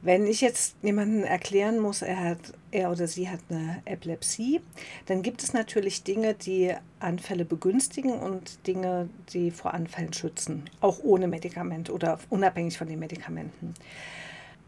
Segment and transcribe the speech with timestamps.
[0.00, 2.38] Wenn ich jetzt jemandem erklären muss, er, hat,
[2.70, 4.60] er oder sie hat eine Epilepsie,
[5.06, 11.00] dann gibt es natürlich Dinge, die Anfälle begünstigen und Dinge, die vor Anfällen schützen, auch
[11.02, 13.74] ohne Medikament oder unabhängig von den Medikamenten.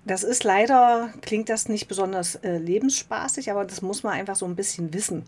[0.04, 4.47] Das ist leider, klingt das nicht besonders äh, lebensspaßig, aber das muss man einfach so
[4.47, 5.24] ein bisschen wissen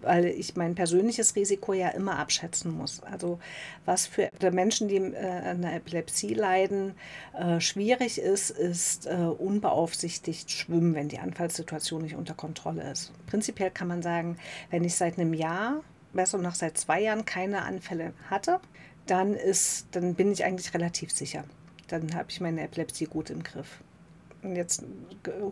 [0.00, 3.02] weil ich mein persönliches Risiko ja immer abschätzen muss.
[3.02, 3.38] Also
[3.84, 6.94] was für Menschen, die äh, an einer Epilepsie leiden,
[7.38, 13.12] äh, schwierig ist, ist äh, unbeaufsichtigt schwimmen, wenn die Anfallssituation nicht unter Kontrolle ist.
[13.26, 14.36] Prinzipiell kann man sagen,
[14.70, 18.60] wenn ich seit einem Jahr, besser noch seit zwei Jahren keine Anfälle hatte,
[19.06, 21.44] dann, ist, dann bin ich eigentlich relativ sicher.
[21.88, 23.80] Dann habe ich meine Epilepsie gut im Griff.
[24.42, 24.84] Und jetzt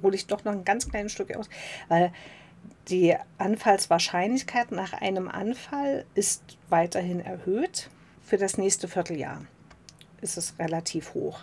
[0.03, 1.49] hole ich doch noch ein ganz kleines Stück aus,
[1.89, 2.13] weil
[2.89, 7.91] die Anfallswahrscheinlichkeit nach einem Anfall ist weiterhin erhöht.
[8.23, 9.43] Für das nächste Vierteljahr
[10.21, 11.41] ist es relativ hoch.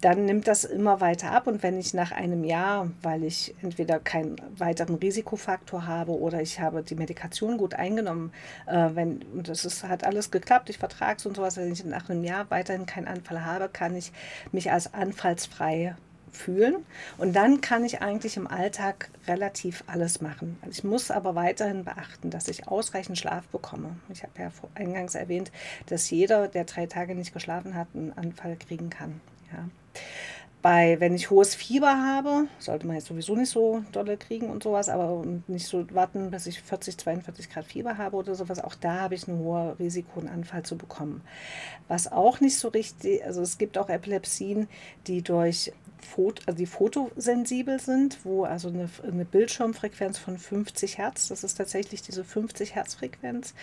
[0.00, 3.98] Dann nimmt das immer weiter ab und wenn ich nach einem Jahr, weil ich entweder
[3.98, 8.32] keinen weiteren Risikofaktor habe oder ich habe die Medikation gut eingenommen,
[8.66, 11.84] äh, wenn und das ist, hat alles geklappt, ich vertrage es und sowas, wenn ich
[11.84, 14.12] nach einem Jahr weiterhin keinen Anfall habe, kann ich
[14.52, 15.96] mich als anfallsfrei
[16.32, 16.84] fühlen.
[17.16, 20.58] Und dann kann ich eigentlich im Alltag relativ alles machen.
[20.62, 23.96] Also ich muss aber weiterhin beachten, dass ich ausreichend Schlaf bekomme.
[24.08, 25.50] Ich habe ja eingangs erwähnt,
[25.86, 29.20] dass jeder, der drei Tage nicht geschlafen hat, einen Anfall kriegen kann.
[29.52, 29.68] Ja.
[30.60, 34.64] Bei, wenn ich hohes Fieber habe, sollte man jetzt sowieso nicht so dolle kriegen und
[34.64, 38.58] sowas, aber nicht so warten, bis ich 40, 42 Grad Fieber habe oder sowas.
[38.58, 41.22] Auch da habe ich ein hohes Risiko, einen Anfall zu bekommen.
[41.86, 44.68] Was auch nicht so richtig, also es gibt auch Epilepsien,
[45.06, 51.28] die durch Foto, also die fotosensibel sind, wo also eine, eine, Bildschirmfrequenz von 50 Hertz,
[51.28, 53.54] das ist tatsächlich diese 50 Hertz Frequenz,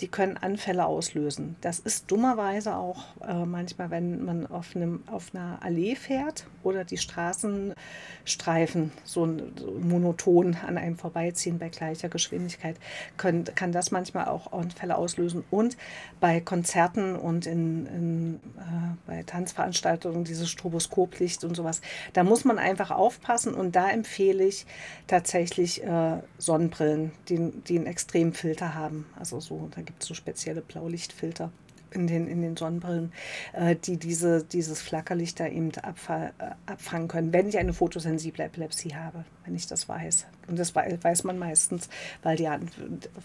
[0.00, 1.56] die können Anfälle auslösen.
[1.60, 6.84] Das ist dummerweise auch äh, manchmal, wenn man auf, einem, auf einer Allee fährt oder
[6.84, 12.76] die Straßenstreifen so, so monoton an einem vorbeiziehen bei gleicher Geschwindigkeit,
[13.16, 15.44] können, kann das manchmal auch Anfälle auslösen.
[15.50, 15.76] Und
[16.20, 18.87] bei Konzerten und in, in äh,
[19.28, 21.80] Tanzveranstaltungen dieses Stroboskoplicht und sowas,
[22.12, 24.66] da muss man einfach aufpassen und da empfehle ich
[25.06, 29.06] tatsächlich äh, Sonnenbrillen, die, die einen extremen Filter haben.
[29.18, 31.52] Also so, da gibt es so spezielle Blaulichtfilter
[31.92, 33.12] in den, in den Sonnenbrillen,
[33.52, 38.44] äh, die diese, dieses Flackerlicht da eben abfall, äh, abfangen können, wenn ich eine fotosensible
[38.44, 40.26] Epilepsie habe, wenn ich das weiß.
[40.48, 41.88] Und das weiß man meistens,
[42.22, 42.48] weil die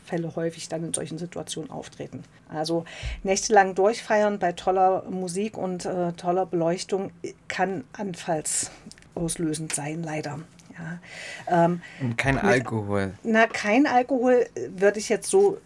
[0.05, 2.23] Fälle häufig dann in solchen Situationen auftreten.
[2.49, 2.85] Also
[3.23, 7.11] nächtelang durchfeiern bei toller Musik und äh, toller Beleuchtung
[7.47, 10.39] kann anfallsauslösend sein, leider.
[10.77, 11.65] Ja.
[11.65, 13.13] Ähm, Und kein mit, Alkohol.
[13.23, 15.59] Na, kein Alkohol würde ich jetzt so.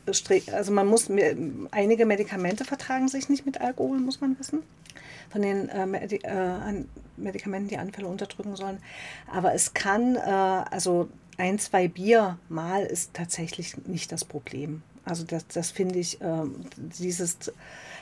[0.51, 1.09] Also man muss
[1.72, 4.63] einige Medikamente vertragen sich nicht mit Alkohol, muss man wissen.
[5.29, 6.84] Von den äh, Medi äh,
[7.17, 8.79] Medikamenten, die Anfälle unterdrücken sollen.
[9.31, 14.81] Aber es kann, äh, also ein, zwei Bier mal ist tatsächlich nicht das Problem.
[15.03, 17.51] Also das, das finde ich, ähm, dieses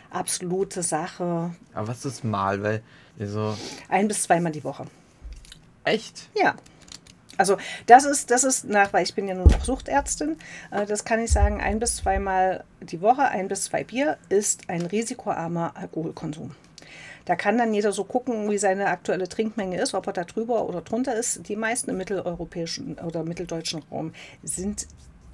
[0.10, 1.54] absolute Sache.
[1.74, 2.62] Aber was ist mal?
[2.64, 2.82] Weil
[3.20, 3.56] so
[3.90, 4.86] ein bis zweimal die Woche.
[5.84, 6.30] Echt?
[6.36, 6.56] Ja.
[7.38, 10.38] Also das ist, das ist nach, weil ich bin ja nur noch Suchtärztin,
[10.72, 14.70] äh, das kann ich sagen, ein bis zweimal die Woche, ein bis zwei Bier ist
[14.70, 16.52] ein risikoarmer Alkoholkonsum.
[17.26, 20.68] Da kann dann jeder so gucken, wie seine aktuelle Trinkmenge ist, ob er da drüber
[20.70, 21.48] oder drunter ist.
[21.50, 24.14] Die meisten im mitteleuropäischen oder mitteldeutschen Raum
[24.44, 24.88] sind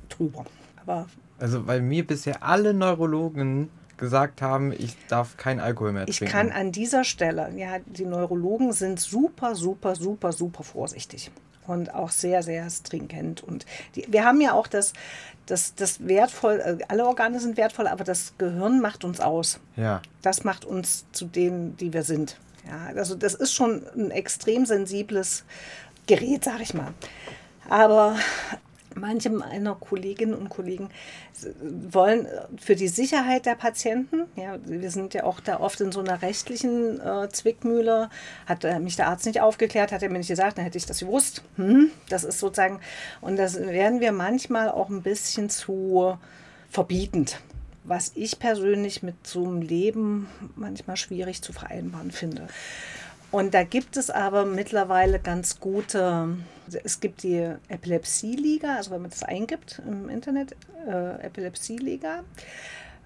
[0.08, 0.46] drüber.
[0.78, 1.08] Aber
[1.38, 6.24] also weil mir bisher alle Neurologen gesagt haben, ich darf kein Alkohol mehr trinken.
[6.24, 11.30] Ich kann an dieser Stelle, ja, die Neurologen sind super, super, super, super vorsichtig
[11.68, 13.44] und auch sehr, sehr stringent.
[13.44, 14.94] Und die, wir haben ja auch das,
[15.46, 19.60] das, das wertvoll, äh, alle Organe sind wertvoll, aber das Gehirn macht uns aus.
[19.76, 20.02] Ja.
[20.22, 22.38] Das macht uns zu denen, die wir sind.
[22.68, 25.44] Ja, also das ist schon ein extrem sensibles
[26.08, 26.94] Gerät, sag ich mal.
[27.70, 28.16] Aber
[28.96, 30.90] manche meiner Kolleginnen und Kollegen
[31.90, 32.28] wollen
[32.60, 36.22] für die Sicherheit der Patienten, ja, wir sind ja auch da oft in so einer
[36.22, 38.10] rechtlichen äh, Zwickmühle,
[38.46, 40.86] hat äh, mich der Arzt nicht aufgeklärt, hat er mir nicht gesagt, dann hätte ich
[40.86, 41.44] das gewusst.
[41.56, 42.80] Hm, das ist sozusagen,
[43.22, 46.18] und das werden wir manchmal auch ein bisschen zu
[46.70, 47.40] verbietend,
[47.84, 52.48] was ich persönlich mit so einem Leben manchmal schwierig zu vereinbaren finde.
[53.32, 56.38] Und da gibt es aber mittlerweile ganz gute,
[56.84, 60.56] es gibt die Epilepsie-Liga, also wenn man das eingibt im Internet,
[60.86, 62.24] äh, Epilepsie-Liga.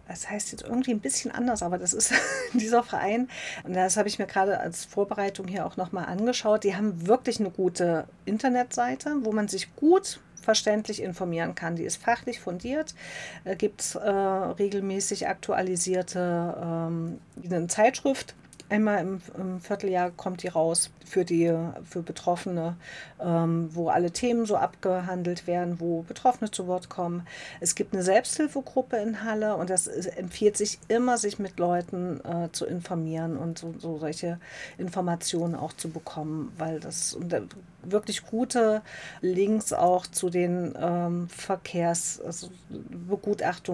[0.07, 2.13] Das heißt jetzt irgendwie ein bisschen anders, aber das ist
[2.53, 3.27] dieser Verein.
[3.63, 6.63] Und das habe ich mir gerade als Vorbereitung hier auch nochmal angeschaut.
[6.63, 11.75] Die haben wirklich eine gute Internetseite, wo man sich gut verständlich informieren kann.
[11.75, 12.93] Die ist fachlich fundiert,
[13.43, 18.35] äh, gibt äh, regelmäßig aktualisierte ähm, eine Zeitschrift
[18.67, 21.53] Einmal im, im, Vierteljahr kommt die raus für die
[21.83, 22.75] für Betroffene,
[23.21, 27.27] ähm, wo alle Themen so abgehandelt werden, wo Betroffene zu Wort kommen.
[27.59, 32.51] Es gibt eine Selbsthilfegruppe in Halle und das empfiehlt sich immer, sich mit Leuten äh,
[32.51, 34.39] zu informieren und so, so, solche
[34.77, 37.17] Informationen auch zu bekommen, weil das
[37.91, 38.81] wirklich gute
[39.21, 42.49] Links auch zu den ähm, Verkehrs, also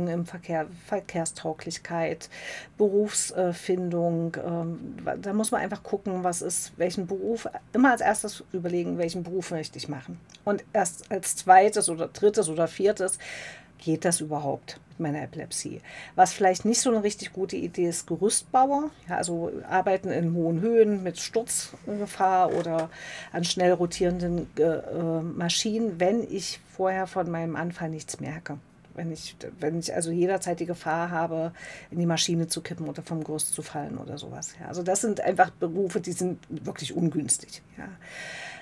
[0.08, 2.30] im Verkehr, Verkehrstauglichkeit,
[2.78, 4.38] Berufsfindung.
[4.46, 9.24] Ähm, da muss man einfach gucken, was ist, welchen Beruf, immer als erstes überlegen, welchen
[9.24, 10.20] Beruf möchte ich machen.
[10.46, 13.18] Und erst als zweites oder drittes oder viertes
[13.82, 15.82] geht das überhaupt mit meiner Epilepsie?
[16.16, 20.62] Was vielleicht nicht so eine richtig gute Idee ist, Gerüstbauer, ja, also arbeiten in hohen
[20.62, 22.90] Höhen mit Sturzgefahr oder
[23.34, 28.58] an schnell rotierenden äh, äh, Maschinen, wenn ich vorher von meinem Anfall nichts merke.
[28.94, 31.54] Wenn ich, wenn ich also jederzeit die Gefahr habe,
[31.92, 34.54] in die Maschine zu kippen oder vom Gerüst zu fallen oder sowas.
[34.60, 34.68] Ja.
[34.68, 37.62] Also das sind einfach Berufe, die sind wirklich ungünstig.
[37.78, 37.88] Ja.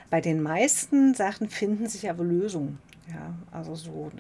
[0.10, 2.80] Bei den meisten Sachen finden sich aber Lösungen.
[3.10, 4.12] Ja, also so,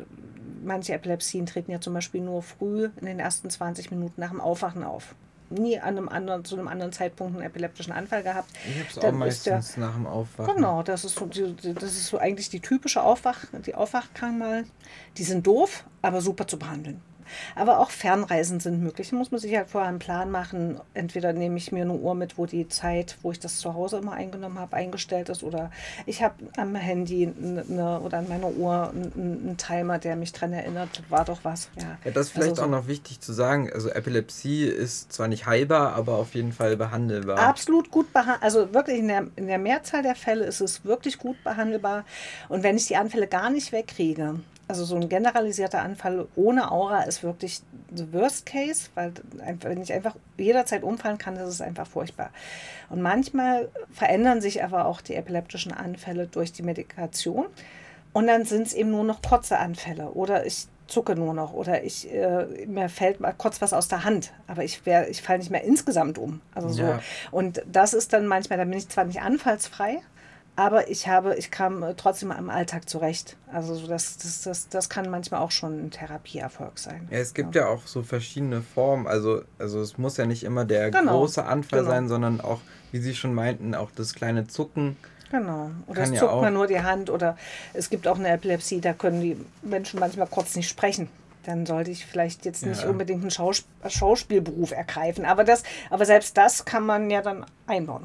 [0.63, 4.41] manche Epilepsien treten ja zum Beispiel nur früh in den ersten 20 Minuten nach dem
[4.41, 5.15] Aufwachen auf.
[5.51, 8.51] Nie an einem anderen, zu einem anderen Zeitpunkt einen epileptischen Anfall gehabt.
[8.67, 10.55] Ich habe es auch meistens der, nach dem Aufwachen.
[10.55, 14.65] Genau, das ist so, das ist so eigentlich die typische Aufwach, die Aufwachkrankmal.
[15.17, 17.01] Die sind doof, aber super zu behandeln.
[17.55, 19.09] Aber auch Fernreisen sind möglich.
[19.09, 20.79] Da muss man sich halt vorher einen Plan machen.
[20.93, 23.97] Entweder nehme ich mir eine Uhr mit, wo die Zeit, wo ich das zu Hause
[23.97, 25.43] immer eingenommen habe, eingestellt ist.
[25.43, 25.71] Oder
[26.05, 30.53] ich habe am Handy eine, oder an meiner Uhr einen, einen Timer, der mich daran
[30.53, 31.69] erinnert, war doch was.
[31.77, 32.67] Ja, ja das ist vielleicht also so.
[32.67, 33.69] auch noch wichtig zu sagen.
[33.73, 37.39] Also Epilepsie ist zwar nicht heilbar, aber auf jeden Fall behandelbar.
[37.39, 38.43] Absolut gut behandelbar.
[38.43, 42.05] Also wirklich in der, in der Mehrzahl der Fälle ist es wirklich gut behandelbar.
[42.47, 47.01] Und wenn ich die Anfälle gar nicht wegkriege, also so ein generalisierter Anfall ohne Aura
[47.01, 47.63] ist wirklich
[47.93, 49.13] the worst case, weil
[49.61, 52.29] wenn ich einfach jederzeit umfallen kann, das ist einfach furchtbar.
[52.91, 57.47] Und manchmal verändern sich aber auch die epileptischen Anfälle durch die Medikation.
[58.13, 61.83] Und dann sind es eben nur noch kurze Anfälle oder ich zucke nur noch oder
[61.83, 65.39] ich äh, mir fällt mal kurz was aus der Hand, aber ich wär, ich falle
[65.39, 66.41] nicht mehr insgesamt um.
[66.53, 66.83] Also so.
[66.83, 66.99] Ja.
[67.31, 70.01] Und das ist dann manchmal, da bin ich zwar nicht anfallsfrei,
[70.59, 73.37] aber ich habe, ich kam äh, trotzdem am Alltag zurecht.
[73.49, 77.07] Also das, das, das, das kann manchmal auch schon ein Therapieerfolg sein.
[77.09, 77.61] Ja, es gibt ja.
[77.61, 79.07] ja auch so verschiedene Formen.
[79.07, 81.19] Also, also es muss ja nicht immer der genau.
[81.19, 81.91] große Anfall genau.
[81.91, 82.59] sein, sondern auch,
[82.91, 84.97] wie Sie schon meinten, auch das kleine Zucken.
[85.31, 85.71] Genau.
[85.87, 87.37] Oder es ja zuckt man nur die Hand oder
[87.73, 91.07] es gibt auch eine Epilepsie, da können die Menschen manchmal kurz nicht sprechen
[91.45, 92.89] dann sollte ich vielleicht jetzt nicht ja.
[92.89, 95.25] unbedingt einen Schaus Schauspielberuf ergreifen.
[95.25, 98.03] Aber, das, aber selbst das kann man ja dann einbauen.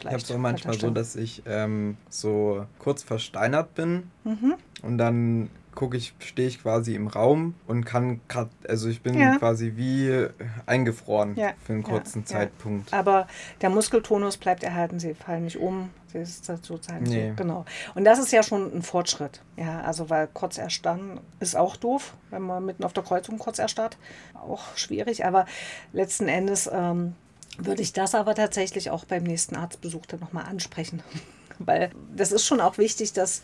[0.00, 4.54] Ich habe es auch manchmal so, dass ich ähm, so kurz versteinert bin mhm.
[4.82, 9.16] und dann gucke ich, stehe ich quasi im Raum und kann gerade, also ich bin
[9.16, 9.36] ja.
[9.38, 10.26] quasi wie
[10.66, 11.52] eingefroren ja.
[11.64, 12.26] für einen kurzen ja.
[12.26, 12.92] Zeitpunkt.
[12.92, 13.28] Aber
[13.60, 15.90] der Muskeltonus bleibt erhalten, sie fallen nicht um.
[16.08, 17.28] Sie ist sozusagen nee.
[17.28, 17.64] so, genau.
[17.94, 19.40] Und das ist ja schon ein Fortschritt.
[19.56, 23.60] Ja, also weil kurz erstarren ist auch doof, wenn man mitten auf der Kreuzung kurz
[23.60, 23.98] erstarrt.
[24.34, 25.46] Auch schwierig, aber
[25.92, 27.14] letzten Endes ähm,
[27.58, 31.02] würde ich das aber tatsächlich auch beim nächsten Arztbesuch dann nochmal ansprechen.
[31.58, 33.42] Weil das ist schon auch wichtig, dass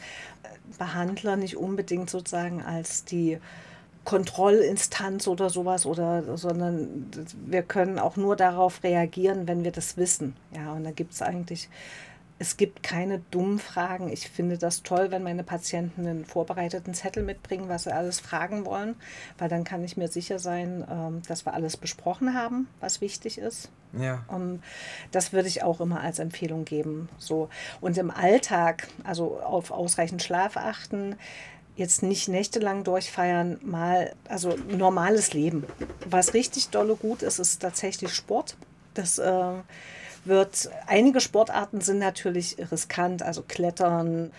[0.78, 3.38] Behandler nicht unbedingt sozusagen als die
[4.04, 7.10] Kontrollinstanz oder sowas oder sondern
[7.46, 10.36] wir können auch nur darauf reagieren, wenn wir das wissen.
[10.54, 11.68] Ja, und da gibt es eigentlich
[12.38, 14.08] es gibt keine dummen Fragen.
[14.12, 18.66] Ich finde das toll, wenn meine Patienten einen vorbereiteten Zettel mitbringen, was sie alles fragen
[18.66, 18.96] wollen,
[19.38, 23.38] weil dann kann ich mir sicher sein, ähm, dass wir alles besprochen haben, was wichtig
[23.38, 23.70] ist.
[23.92, 24.24] Ja.
[24.26, 24.62] Und
[25.12, 27.08] das würde ich auch immer als Empfehlung geben.
[27.18, 27.48] So.
[27.80, 31.16] Und im Alltag, also auf ausreichend Schlaf achten,
[31.76, 35.64] jetzt nicht nächtelang durchfeiern, mal, also normales Leben.
[36.06, 38.56] Was richtig dolle gut ist, ist tatsächlich Sport.
[38.94, 39.52] Das äh,
[40.26, 44.30] wird, einige Sportarten sind natürlich riskant, also Klettern,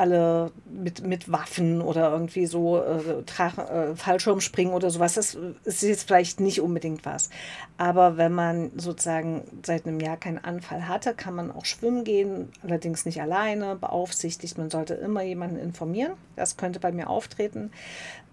[0.00, 5.14] alle mit, mit Waffen oder irgendwie so äh, äh, Fallschirmspringen oder sowas.
[5.14, 7.28] Das ist jetzt vielleicht nicht unbedingt was.
[7.76, 12.48] Aber wenn man sozusagen seit einem Jahr keinen Anfall hatte, kann man auch schwimmen gehen,
[12.62, 14.56] allerdings nicht alleine, beaufsichtigt.
[14.56, 16.12] Man sollte immer jemanden informieren.
[16.34, 17.70] Das könnte bei mir auftreten.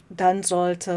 [0.10, 0.92] Dann sollte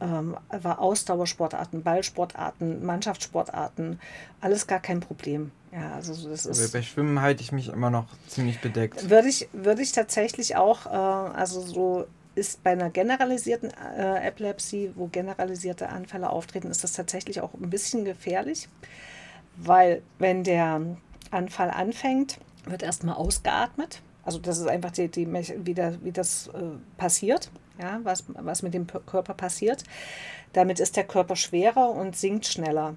[0.00, 4.00] ähm, war Ausdauersportarten, Ballsportarten, Mannschaftssportarten,
[4.40, 5.50] alles gar kein Problem.
[5.72, 6.72] Ja, also das ist.
[6.72, 9.10] Bei Schwimmen halte ich mich immer noch ziemlich bedeckt.
[9.10, 14.92] Würde ich, würde ich tatsächlich auch, äh, also so ist bei einer generalisierten äh, Epilepsie,
[14.94, 18.68] wo generalisierte Anfälle auftreten, ist das tatsächlich auch ein bisschen gefährlich,
[19.56, 20.80] weil wenn der
[21.30, 24.00] Anfall anfängt, wird erstmal ausgeatmet.
[24.24, 26.60] Also das ist einfach die, die, wie, der, wie das äh,
[26.96, 27.50] passiert
[27.80, 29.84] ja, was, was mit dem Körper passiert.
[30.52, 32.96] Damit ist der Körper schwerer und sinkt schneller.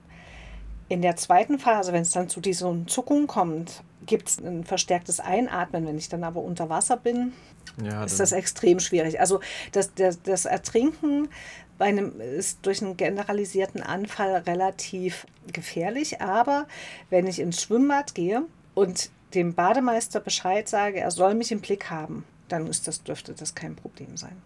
[0.89, 5.19] In der zweiten Phase, wenn es dann zu diesen Zuckungen kommt, gibt es ein verstärktes
[5.19, 5.85] Einatmen.
[5.85, 7.33] Wenn ich dann aber unter Wasser bin,
[7.81, 9.19] ja, ist das extrem schwierig.
[9.19, 9.39] Also
[9.71, 11.29] das, das, das Ertrinken
[11.77, 16.21] bei einem, ist durch einen generalisierten Anfall relativ gefährlich.
[16.21, 16.67] Aber
[17.09, 21.89] wenn ich ins Schwimmbad gehe und dem Bademeister Bescheid sage, er soll mich im Blick
[21.89, 24.41] haben, dann ist das, dürfte das kein Problem sein.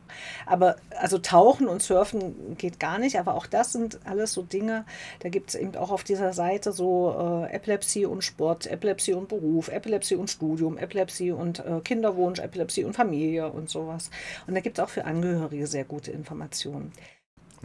[0.46, 4.86] Aber also Tauchen und Surfen geht gar nicht, aber auch das sind alles so Dinge,
[5.20, 9.30] da gibt es eben auch auf dieser Seite so äh, Epilepsie und Sport, Epilepsie und
[9.30, 14.10] Beruf, Epilepsie und Studium, Epilepsie und äh, Kinderwunsch, Epilepsie und Familie und sowas.
[14.48, 16.92] Und da gibt es auch für Angehörige sehr gute Informationen.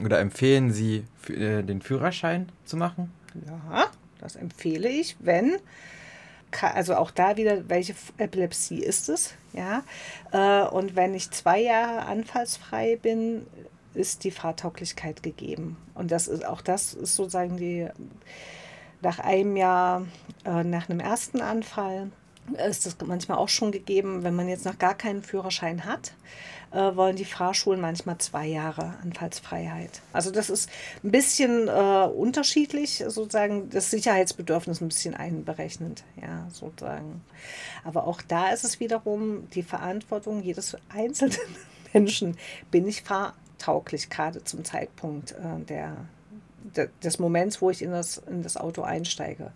[0.03, 3.13] Oder empfehlen Sie, äh, den Führerschein zu machen?
[3.47, 3.87] Ja,
[4.19, 5.57] das empfehle ich, wenn
[6.61, 9.35] also auch da wieder, welche Epilepsie ist es?
[9.53, 9.83] Ja?
[10.33, 13.47] Äh, und wenn ich zwei Jahre anfallsfrei bin,
[13.95, 15.77] ist die Fahrtauglichkeit gegeben.
[15.95, 17.89] Und das ist auch das ist sozusagen die
[19.03, 20.07] nach einem Jahr,
[20.45, 22.11] äh, nach einem ersten Anfall,
[22.55, 26.13] ist das manchmal auch schon gegeben, wenn man jetzt noch gar keinen Führerschein hat,
[26.73, 30.03] äh, wollen die Fahrschulen manchmal zwei Jahre Anfallsfreiheit.
[30.13, 30.71] Also das ist
[31.03, 37.23] ein bisschen äh, unterschiedlich, sozusagen das Sicherheitsbedürfnis ein bisschen einberechnend, ja, sozusagen.
[37.85, 41.37] Aber auch da ist es wiederum die Verantwortung jedes einzelnen
[41.93, 42.37] Menschen,
[42.71, 45.97] bin ich fahrtauglich, gerade zum Zeitpunkt äh, der
[47.03, 49.53] des Moments, wo ich in das, in das Auto einsteige.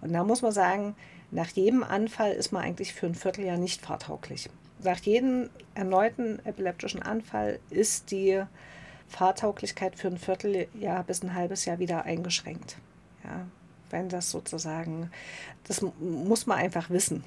[0.00, 0.94] Und da muss man sagen,
[1.30, 4.50] nach jedem Anfall ist man eigentlich für ein Vierteljahr nicht fahrtauglich.
[4.82, 8.42] Nach jedem erneuten epileptischen Anfall ist die
[9.08, 12.76] Fahrtauglichkeit für ein Vierteljahr bis ein halbes Jahr wieder eingeschränkt.
[13.24, 13.46] Ja,
[13.90, 15.10] wenn das sozusagen,
[15.68, 17.24] das muss man einfach wissen.